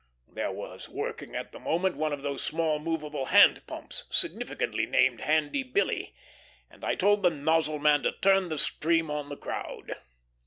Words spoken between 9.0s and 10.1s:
on the crowd.